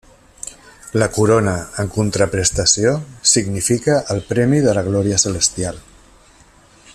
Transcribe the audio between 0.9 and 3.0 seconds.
La corona, en contraprestació,